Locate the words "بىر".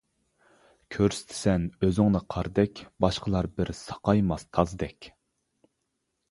3.61-3.73